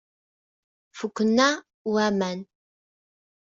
Fukken-aɣ 0.97 1.55
waman. 1.91 2.39